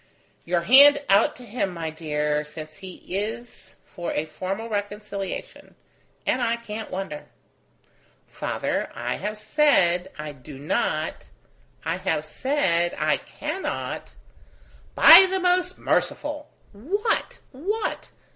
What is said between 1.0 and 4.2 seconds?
out to him, my dear, since he is for